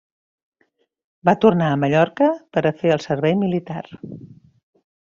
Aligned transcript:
Va 1.29 1.35
tornar 1.43 1.67
a 1.73 1.77
Mallorca 1.83 2.31
per 2.57 2.65
a 2.65 2.73
fer 2.83 2.97
el 2.99 3.07
servei 3.07 3.39
militar. 3.45 3.81